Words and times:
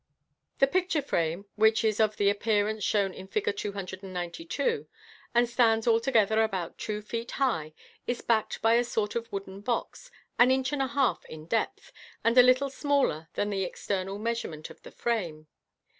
The 0.57 0.65
picture 0.65 1.03
frame, 1.03 1.45
which 1.57 1.83
is 1.83 1.99
of 1.99 2.17
the 2.17 2.31
appearance 2.31 2.83
shown 2.83 3.13
in 3.13 3.27
Fig. 3.27 3.45
2p2, 3.45 4.87
and 5.35 5.47
stands 5.47 5.87
altogether 5.87 6.41
about 6.41 6.79
two 6.79 7.03
feet 7.03 7.29
high, 7.33 7.73
is 8.07 8.21
backed 8.23 8.63
by 8.63 8.73
a 8.73 8.83
sort 8.83 9.13
of 9.15 9.31
wooden 9.31 9.61
box, 9.61 10.09
an 10.39 10.49
inch 10.49 10.73
and 10.73 10.81
a 10.81 10.87
half 10.87 11.23
in 11.25 11.45
depth, 11.45 11.91
and 12.23 12.35
a 12.35 12.41
little 12.41 12.71
smaller 12.71 13.27
than 13.35 13.51
the 13.51 13.63
external 13.63 14.17
measurement 14.17 14.71
of 14.71 14.81
the 14.81 14.89
frame. 14.89 15.45